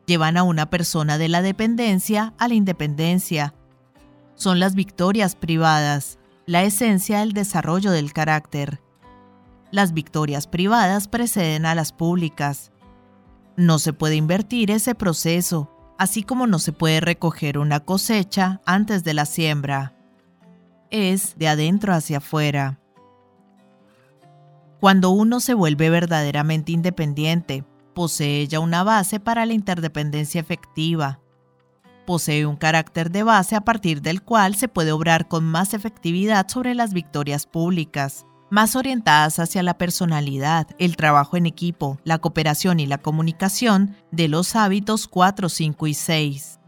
Llevan 0.05 0.37
a 0.37 0.43
una 0.43 0.69
persona 0.69 1.17
de 1.17 1.27
la 1.27 1.41
dependencia 1.41 2.33
a 2.37 2.47
la 2.47 2.53
independencia. 2.53 3.53
Son 4.35 4.61
las 4.61 4.75
victorias 4.75 5.35
privadas, 5.35 6.19
la 6.45 6.63
esencia 6.63 7.19
del 7.19 7.33
desarrollo 7.33 7.91
del 7.91 8.13
carácter. 8.13 8.81
Las 9.69 9.91
victorias 9.91 10.47
privadas 10.47 11.09
preceden 11.09 11.65
a 11.65 11.75
las 11.75 11.91
públicas. 11.91 12.71
No 13.57 13.77
se 13.77 13.91
puede 13.91 14.15
invertir 14.15 14.71
ese 14.71 14.95
proceso, 14.95 15.69
así 15.97 16.23
como 16.23 16.47
no 16.47 16.59
se 16.59 16.71
puede 16.71 17.01
recoger 17.01 17.57
una 17.57 17.81
cosecha 17.81 18.61
antes 18.65 19.03
de 19.03 19.13
la 19.13 19.25
siembra. 19.25 19.98
Es 20.91 21.37
de 21.37 21.47
adentro 21.47 21.93
hacia 21.93 22.17
afuera. 22.17 22.79
Cuando 24.79 25.11
uno 25.11 25.39
se 25.39 25.53
vuelve 25.53 25.89
verdaderamente 25.89 26.71
independiente, 26.71 27.63
posee 27.93 28.47
ya 28.47 28.59
una 28.59 28.83
base 28.83 29.19
para 29.19 29.45
la 29.45 29.53
interdependencia 29.53 30.41
efectiva. 30.41 31.19
posee 32.07 32.47
un 32.47 32.55
carácter 32.55 33.11
de 33.11 33.21
base 33.21 33.55
a 33.55 33.61
partir 33.61 34.01
del 34.01 34.23
cual 34.23 34.55
se 34.55 34.67
puede 34.67 34.91
obrar 34.91 35.27
con 35.27 35.43
más 35.45 35.75
efectividad 35.75 36.47
sobre 36.47 36.73
las 36.73 36.91
victorias 36.91 37.45
públicas, 37.45 38.25
más 38.49 38.75
orientadas 38.75 39.37
hacia 39.37 39.61
la 39.61 39.77
personalidad, 39.77 40.65
el 40.79 40.95
trabajo 40.95 41.37
en 41.37 41.45
equipo, 41.45 41.99
la 42.03 42.17
cooperación 42.17 42.79
y 42.79 42.87
la 42.87 42.97
comunicación 42.97 43.95
de 44.11 44.27
los 44.27 44.55
hábitos 44.55 45.07
4, 45.07 45.49
5 45.49 45.85
y 45.85 45.93
6. 45.93 46.58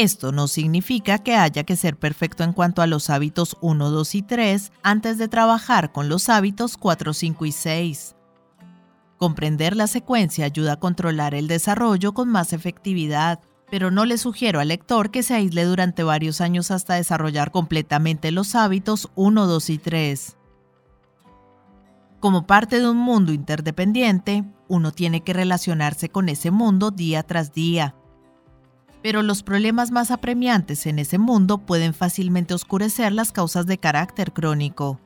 Esto 0.00 0.32
no 0.32 0.48
significa 0.48 1.18
que 1.18 1.36
haya 1.36 1.64
que 1.64 1.76
ser 1.76 1.94
perfecto 1.98 2.42
en 2.42 2.54
cuanto 2.54 2.80
a 2.80 2.86
los 2.86 3.10
hábitos 3.10 3.58
1, 3.60 3.90
2 3.90 4.14
y 4.14 4.22
3 4.22 4.72
antes 4.82 5.18
de 5.18 5.28
trabajar 5.28 5.92
con 5.92 6.08
los 6.08 6.30
hábitos 6.30 6.78
4, 6.78 7.12
5 7.12 7.44
y 7.44 7.52
6. 7.52 8.16
Comprender 9.18 9.76
la 9.76 9.86
secuencia 9.86 10.46
ayuda 10.46 10.72
a 10.72 10.80
controlar 10.80 11.34
el 11.34 11.48
desarrollo 11.48 12.14
con 12.14 12.30
más 12.30 12.54
efectividad, 12.54 13.40
pero 13.70 13.90
no 13.90 14.06
le 14.06 14.16
sugiero 14.16 14.58
al 14.58 14.68
lector 14.68 15.10
que 15.10 15.22
se 15.22 15.34
aísle 15.34 15.64
durante 15.64 16.02
varios 16.02 16.40
años 16.40 16.70
hasta 16.70 16.94
desarrollar 16.94 17.50
completamente 17.50 18.30
los 18.30 18.54
hábitos 18.54 19.10
1, 19.16 19.46
2 19.46 19.68
y 19.68 19.76
3. 19.76 20.36
Como 22.20 22.46
parte 22.46 22.80
de 22.80 22.88
un 22.88 22.96
mundo 22.96 23.34
interdependiente, 23.34 24.44
uno 24.66 24.92
tiene 24.92 25.20
que 25.20 25.34
relacionarse 25.34 26.08
con 26.08 26.30
ese 26.30 26.50
mundo 26.50 26.90
día 26.90 27.22
tras 27.22 27.52
día. 27.52 27.96
Pero 29.02 29.22
los 29.22 29.42
problemas 29.42 29.90
más 29.90 30.10
apremiantes 30.10 30.86
en 30.86 30.98
ese 30.98 31.18
mundo 31.18 31.58
pueden 31.58 31.94
fácilmente 31.94 32.54
oscurecer 32.54 33.12
las 33.12 33.32
causas 33.32 33.66
de 33.66 33.78
carácter 33.78 34.32
crónico. 34.32 35.00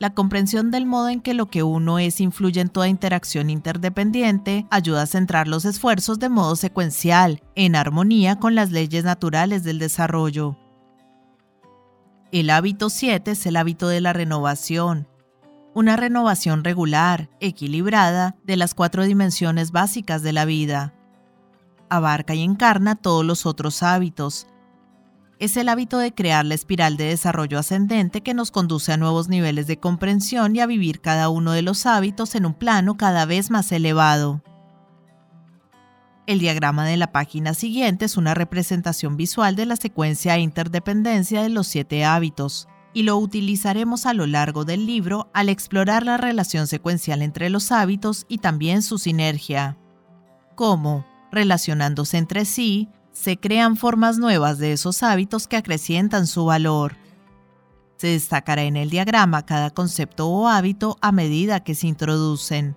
La 0.00 0.12
comprensión 0.12 0.70
del 0.70 0.86
modo 0.86 1.08
en 1.08 1.20
que 1.20 1.34
lo 1.34 1.46
que 1.46 1.62
uno 1.62 1.98
es 1.98 2.20
influye 2.20 2.60
en 2.60 2.68
toda 2.68 2.88
interacción 2.88 3.48
interdependiente 3.48 4.66
ayuda 4.70 5.02
a 5.02 5.06
centrar 5.06 5.46
los 5.46 5.64
esfuerzos 5.64 6.18
de 6.18 6.28
modo 6.28 6.56
secuencial, 6.56 7.42
en 7.54 7.76
armonía 7.76 8.40
con 8.40 8.54
las 8.56 8.72
leyes 8.72 9.04
naturales 9.04 9.62
del 9.62 9.78
desarrollo. 9.78 10.58
El 12.32 12.50
hábito 12.50 12.90
7 12.90 13.30
es 13.30 13.46
el 13.46 13.56
hábito 13.56 13.86
de 13.86 14.00
la 14.00 14.12
renovación, 14.12 15.06
una 15.74 15.96
renovación 15.96 16.64
regular, 16.64 17.30
equilibrada, 17.40 18.36
de 18.44 18.56
las 18.56 18.74
cuatro 18.74 19.04
dimensiones 19.04 19.70
básicas 19.70 20.22
de 20.22 20.32
la 20.32 20.44
vida. 20.44 20.94
Abarca 21.88 22.34
y 22.34 22.42
encarna 22.42 22.96
todos 22.96 23.24
los 23.24 23.46
otros 23.46 23.82
hábitos, 23.82 24.46
es 25.40 25.56
el 25.56 25.68
hábito 25.68 25.98
de 25.98 26.14
crear 26.14 26.44
la 26.44 26.54
espiral 26.54 26.96
de 26.96 27.04
desarrollo 27.04 27.58
ascendente 27.58 28.22
que 28.22 28.34
nos 28.34 28.50
conduce 28.50 28.92
a 28.92 28.96
nuevos 28.96 29.28
niveles 29.28 29.66
de 29.66 29.78
comprensión 29.78 30.54
y 30.54 30.60
a 30.60 30.66
vivir 30.66 31.00
cada 31.00 31.28
uno 31.28 31.52
de 31.52 31.62
los 31.62 31.86
hábitos 31.86 32.34
en 32.34 32.46
un 32.46 32.54
plano 32.54 32.96
cada 32.96 33.26
vez 33.26 33.50
más 33.50 33.70
elevado. 33.72 34.42
El 36.26 36.38
diagrama 36.38 36.86
de 36.86 36.96
la 36.96 37.12
página 37.12 37.52
siguiente 37.52 38.06
es 38.06 38.16
una 38.16 38.32
representación 38.32 39.16
visual 39.16 39.56
de 39.56 39.66
la 39.66 39.76
secuencia 39.76 40.36
e 40.36 40.40
interdependencia 40.40 41.42
de 41.42 41.50
los 41.50 41.66
siete 41.66 42.04
hábitos, 42.04 42.68
y 42.94 43.02
lo 43.02 43.18
utilizaremos 43.18 44.06
a 44.06 44.14
lo 44.14 44.26
largo 44.26 44.64
del 44.64 44.86
libro 44.86 45.28
al 45.34 45.48
explorar 45.48 46.06
la 46.06 46.16
relación 46.16 46.68
secuencial 46.68 47.22
entre 47.22 47.50
los 47.50 47.72
hábitos 47.72 48.24
y 48.28 48.38
también 48.38 48.82
su 48.82 48.98
sinergia. 48.98 49.76
Cómo, 50.54 51.04
relacionándose 51.34 52.16
entre 52.16 52.44
sí, 52.44 52.88
se 53.12 53.38
crean 53.38 53.76
formas 53.76 54.18
nuevas 54.18 54.58
de 54.58 54.72
esos 54.72 55.02
hábitos 55.02 55.46
que 55.46 55.56
acrecientan 55.56 56.26
su 56.26 56.44
valor. 56.44 56.96
Se 57.96 58.08
destacará 58.08 58.62
en 58.62 58.76
el 58.76 58.90
diagrama 58.90 59.46
cada 59.46 59.70
concepto 59.70 60.28
o 60.28 60.48
hábito 60.48 60.98
a 61.00 61.12
medida 61.12 61.60
que 61.60 61.74
se 61.74 61.86
introducen. 61.86 62.76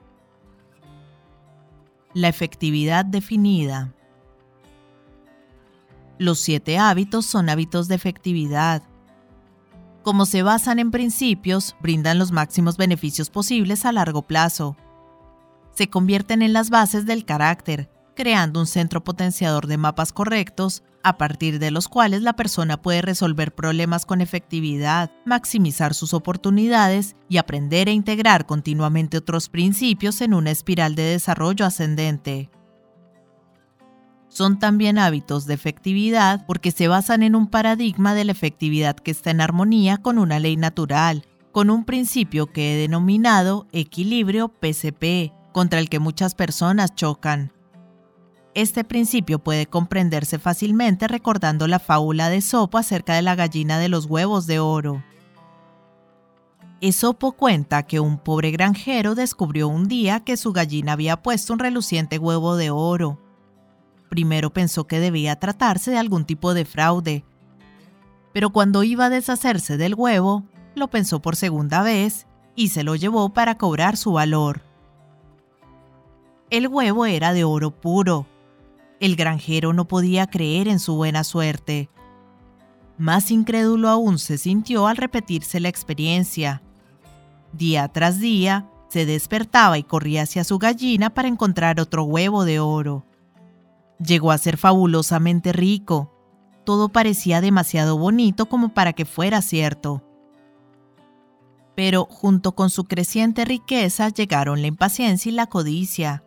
La 2.14 2.28
efectividad 2.28 3.04
definida. 3.04 3.94
Los 6.20 6.40
siete 6.40 6.78
hábitos 6.78 7.26
son 7.26 7.50
hábitos 7.50 7.88
de 7.88 7.96
efectividad. 7.96 8.84
Como 10.04 10.26
se 10.26 10.42
basan 10.42 10.79
en 10.79 10.92
principios, 10.92 11.75
brindan 11.81 12.18
los 12.18 12.31
máximos 12.31 12.77
beneficios 12.77 13.29
posibles 13.29 13.86
a 13.86 13.92
largo 13.92 14.22
plazo. 14.22 14.77
Se 15.75 15.90
convierten 15.90 16.42
en 16.42 16.53
las 16.53 16.70
bases 16.70 17.05
del 17.05 17.25
carácter, 17.25 17.92
creando 18.18 18.60
un 18.60 18.66
centro 18.66 19.03
potenciador 19.03 19.68
de 19.68 19.77
mapas 19.77 20.12
correctos, 20.12 20.82
a 21.03 21.18
partir 21.18 21.60
de 21.60 21.70
los 21.70 21.88
cuales 21.88 22.24
la 22.24 22.34
persona 22.34 22.82
puede 22.82 23.03
resolver 23.03 23.53
problemas 23.53 24.08
con 24.08 24.22
efectividad, 24.22 25.12
maximizar 25.24 25.94
sus 25.94 26.16
oportunidades 26.16 27.16
y 27.30 27.38
aprender 27.38 27.88
a 27.88 27.92
integrar 27.92 28.48
continuamente 28.48 29.18
otros 29.18 29.50
principios 29.50 30.20
en 30.22 30.34
una 30.34 30.50
espiral 30.50 30.96
de 30.96 31.03
desarrollo 31.03 31.64
ascendente. 31.64 32.50
Son 34.30 34.58
también 34.58 34.98
hábitos 34.98 35.46
de 35.46 35.53
efectividad 35.53 36.44
porque 36.48 36.72
se 36.72 36.88
basan 36.88 37.22
en 37.22 37.36
un 37.36 37.48
paradigma 37.48 38.16
de 38.16 38.25
la 38.25 38.32
efectividad 38.32 38.96
que 38.96 39.12
está 39.12 39.30
en 39.30 39.42
armonía 39.42 39.98
con 39.98 40.18
una 40.18 40.40
ley 40.40 40.58
natural, 40.58 41.24
con 41.51 41.70
un 41.70 41.86
principio 41.86 42.48
que 42.48 42.74
he 42.74 42.77
denominado 42.77 43.68
equilibrio 43.72 44.50
PCP, 44.50 45.32
contra 45.53 45.80
el 45.80 45.88
que 45.88 46.00
muchas 46.00 46.34
personas 46.34 46.96
chocan. 46.96 47.51
Este 48.53 48.83
principio 48.83 49.40
puede 49.40 49.68
comprenderse 49.68 50.40
fácilmente 50.40 51.07
recordando 51.07 51.68
la 51.68 51.79
fábula 51.79 52.29
de 52.29 52.38
Esopo 52.38 52.77
acerca 52.77 53.14
de 53.14 53.22
la 53.22 53.36
gallina 53.36 53.77
de 53.77 53.90
los 53.90 54.05
huevos 54.05 54.48
de 54.48 54.60
oro. 54.60 55.03
Esopo 56.81 57.31
cuenta 57.31 57.83
que 57.83 58.00
un 58.00 58.18
pobre 58.18 58.51
granjero 58.51 59.16
descubrió 59.16 59.68
un 59.68 59.88
día 59.88 60.20
que 60.20 60.38
su 60.38 60.53
gallina 60.53 60.94
había 60.94 61.22
puesto 61.24 61.53
un 61.53 61.60
reluciente 61.60 62.20
huevo 62.20 62.55
de 62.55 62.70
oro. 62.70 63.20
Primero 64.10 64.51
pensó 64.53 64.86
que 64.86 65.00
debía 65.00 65.38
tratarse 65.38 65.92
de 65.92 65.98
algún 65.98 66.25
tipo 66.25 66.53
de 66.53 66.66
fraude, 66.66 67.25
pero 68.31 68.51
cuando 68.51 68.83
iba 68.83 69.05
a 69.05 69.10
deshacerse 69.10 69.77
del 69.77 69.96
huevo, 69.96 70.44
lo 70.75 70.90
pensó 70.90 71.20
por 71.20 71.36
segunda 71.36 71.81
vez 71.81 72.27
y 72.55 72.70
se 72.70 72.83
lo 72.83 72.96
llevó 72.96 73.29
para 73.29 73.57
cobrar 73.57 73.98
su 73.98 74.14
valor. 74.14 74.62
El 76.51 76.68
huevo 76.68 77.07
era 77.07 77.33
de 77.33 77.44
oro 77.44 77.72
puro, 77.72 78.27
el 79.00 79.16
granjero 79.16 79.74
no 79.74 79.88
podía 79.88 80.27
creer 80.27 80.68
en 80.68 80.79
su 80.79 80.96
buena 80.96 81.24
suerte. 81.24 81.90
Más 82.98 83.29
incrédulo 83.29 83.90
aún 83.90 84.18
se 84.18 84.38
sintió 84.38 84.88
al 84.88 84.98
repetirse 84.98 85.60
la 85.60 85.70
experiencia. 85.70 86.64
Día 87.53 87.88
tras 87.90 88.20
día, 88.20 88.70
se 88.90 89.05
despertaba 89.05 89.77
y 89.77 89.83
corría 89.83 90.24
hacia 90.24 90.44
su 90.44 90.57
gallina 90.57 91.12
para 91.12 91.27
encontrar 91.27 91.79
otro 91.79 92.03
huevo 92.03 92.46
de 92.46 92.60
oro. 92.60 93.05
Llegó 94.00 94.31
a 94.31 94.38
ser 94.38 94.57
fabulosamente 94.57 95.53
rico. 95.53 96.14
Todo 96.64 96.90
parecía 96.90 97.42
demasiado 97.42 97.98
bonito 97.98 98.48
como 98.48 98.70
para 98.70 98.94
que 98.94 99.05
fuera 99.05 99.42
cierto. 99.42 100.03
Pero 101.75 102.05
junto 102.05 102.53
con 102.53 102.70
su 102.70 102.86
creciente 102.86 103.46
riqueza 103.46 104.10
llegaron 104.10 104.62
la 104.62 104.68
impaciencia 104.68 105.31
y 105.31 105.36
la 105.36 105.48
codicia. 105.48 106.24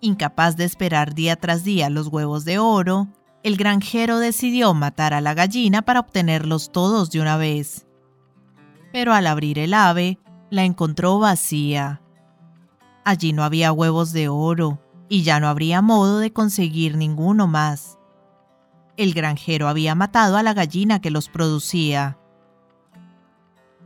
Incapaz 0.00 0.56
de 0.56 0.64
esperar 0.64 1.14
día 1.14 1.34
tras 1.36 1.64
día 1.64 1.90
los 1.90 2.06
huevos 2.06 2.44
de 2.44 2.58
oro, 2.58 3.08
el 3.42 3.56
granjero 3.56 4.18
decidió 4.18 4.72
matar 4.72 5.12
a 5.12 5.20
la 5.20 5.34
gallina 5.34 5.82
para 5.82 6.00
obtenerlos 6.00 6.70
todos 6.70 7.10
de 7.10 7.20
una 7.20 7.36
vez. 7.36 7.86
Pero 8.92 9.12
al 9.12 9.26
abrir 9.26 9.58
el 9.58 9.74
ave, 9.74 10.18
la 10.50 10.64
encontró 10.64 11.18
vacía. 11.18 12.00
Allí 13.04 13.32
no 13.32 13.42
había 13.42 13.72
huevos 13.72 14.12
de 14.12 14.28
oro 14.28 14.80
y 15.08 15.22
ya 15.22 15.40
no 15.40 15.48
habría 15.48 15.82
modo 15.82 16.18
de 16.20 16.32
conseguir 16.32 16.96
ninguno 16.96 17.48
más. 17.48 17.98
El 18.96 19.14
granjero 19.14 19.68
había 19.68 19.94
matado 19.94 20.36
a 20.36 20.42
la 20.42 20.54
gallina 20.54 21.00
que 21.00 21.10
los 21.10 21.28
producía. 21.28 22.18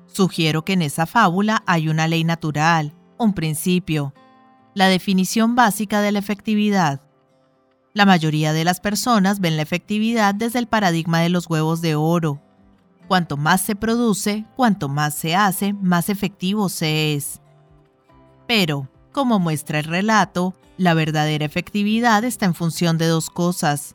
Sugiero 0.07 0.65
que 0.65 0.75
en 0.75 0.83
esa 0.83 1.07
fábula 1.07 1.63
hay 1.67 1.89
una 1.89 2.07
ley 2.07 2.25
natural, 2.25 2.95
un 3.17 3.33
principio, 3.33 4.13
la 4.75 4.89
definición 4.89 5.55
básica 5.55 6.01
de 6.01 6.13
la 6.13 6.19
efectividad. 6.19 7.01
La 7.95 8.07
mayoría 8.07 8.53
de 8.53 8.65
las 8.65 8.81
personas 8.81 9.41
ven 9.41 9.57
la 9.57 9.63
efectividad 9.63 10.35
desde 10.35 10.59
el 10.59 10.67
paradigma 10.67 11.21
de 11.21 11.29
los 11.29 11.49
huevos 11.49 11.83
de 11.83 11.95
oro. 11.95 12.41
Cuanto 13.07 13.37
más 13.37 13.61
se 13.61 13.77
produce, 13.77 14.47
cuanto 14.57 14.89
más 14.89 15.15
se 15.15 15.35
hace, 15.35 15.75
más 15.75 16.09
efectivo 16.09 16.69
se 16.69 17.15
es. 17.15 17.41
Pero, 18.47 18.89
como 19.13 19.39
muestra 19.39 19.81
el 19.81 19.85
relato, 19.85 20.55
la 20.79 20.95
verdadera 20.95 21.45
efectividad 21.45 22.25
está 22.25 22.47
en 22.47 22.55
función 22.55 22.97
de 22.97 23.07
dos 23.07 23.29
cosas. 23.29 23.95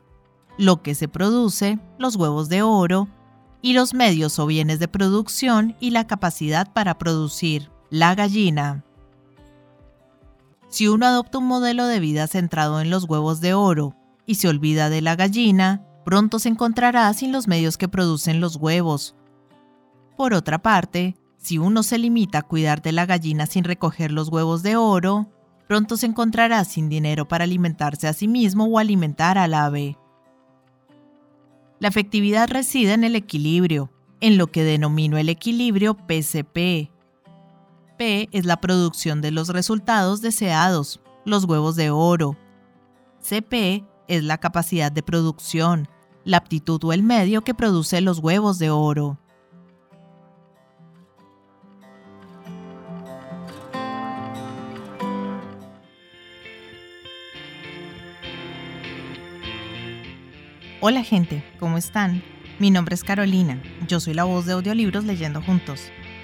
Lo 0.58 0.82
que 0.82 0.94
se 0.94 1.08
produce, 1.08 1.80
los 1.98 2.14
huevos 2.14 2.48
de 2.48 2.62
oro, 2.62 3.08
y 3.60 3.72
los 3.72 3.94
medios 3.94 4.38
o 4.38 4.46
bienes 4.46 4.78
de 4.78 4.88
producción 4.88 5.76
y 5.80 5.90
la 5.90 6.06
capacidad 6.06 6.72
para 6.72 6.98
producir, 6.98 7.70
la 7.90 8.14
gallina. 8.14 8.84
Si 10.68 10.86
uno 10.86 11.06
adopta 11.06 11.38
un 11.38 11.46
modelo 11.46 11.86
de 11.86 11.98
vida 11.98 12.26
centrado 12.26 12.80
en 12.80 12.90
los 12.90 13.04
huevos 13.04 13.40
de 13.40 13.54
oro 13.54 13.96
y 14.26 14.36
se 14.36 14.48
olvida 14.48 14.90
de 14.90 15.00
la 15.00 15.16
gallina, 15.16 15.84
pronto 16.04 16.38
se 16.38 16.50
encontrará 16.50 17.12
sin 17.14 17.32
los 17.32 17.48
medios 17.48 17.78
que 17.78 17.88
producen 17.88 18.40
los 18.40 18.56
huevos. 18.56 19.16
Por 20.16 20.34
otra 20.34 20.58
parte, 20.58 21.16
si 21.38 21.58
uno 21.58 21.82
se 21.82 21.96
limita 21.96 22.38
a 22.38 22.42
cuidar 22.42 22.82
de 22.82 22.92
la 22.92 23.06
gallina 23.06 23.46
sin 23.46 23.64
recoger 23.64 24.12
los 24.12 24.28
huevos 24.28 24.62
de 24.62 24.76
oro, 24.76 25.30
pronto 25.68 25.96
se 25.96 26.06
encontrará 26.06 26.64
sin 26.64 26.88
dinero 26.88 27.28
para 27.28 27.44
alimentarse 27.44 28.08
a 28.08 28.12
sí 28.12 28.28
mismo 28.28 28.64
o 28.64 28.78
alimentar 28.78 29.38
al 29.38 29.54
ave. 29.54 29.96
La 31.78 31.88
efectividad 31.88 32.50
reside 32.50 32.92
en 32.92 33.04
el 33.04 33.14
equilibrio, 33.14 33.90
en 34.20 34.36
lo 34.36 34.48
que 34.48 34.64
denomino 34.64 35.16
el 35.16 35.28
equilibrio 35.28 35.94
PCP. 35.94 36.90
P 37.98 38.28
es 38.30 38.44
la 38.46 38.60
producción 38.60 39.20
de 39.20 39.32
los 39.32 39.48
resultados 39.48 40.22
deseados, 40.22 41.00
los 41.24 41.44
huevos 41.44 41.74
de 41.74 41.90
oro. 41.90 42.36
CP 43.20 43.84
es 44.06 44.22
la 44.22 44.38
capacidad 44.38 44.92
de 44.92 45.02
producción, 45.02 45.88
la 46.24 46.36
aptitud 46.36 46.82
o 46.84 46.92
el 46.92 47.02
medio 47.02 47.42
que 47.42 47.54
produce 47.54 48.00
los 48.00 48.20
huevos 48.20 48.60
de 48.60 48.70
oro. 48.70 49.18
Hola 60.80 61.02
gente, 61.02 61.44
¿cómo 61.58 61.76
están? 61.76 62.22
Mi 62.60 62.70
nombre 62.70 62.94
es 62.94 63.02
Carolina, 63.02 63.60
yo 63.88 63.98
soy 63.98 64.14
la 64.14 64.22
voz 64.22 64.46
de 64.46 64.52
audiolibros 64.52 65.02
leyendo 65.02 65.42
juntos. 65.42 65.90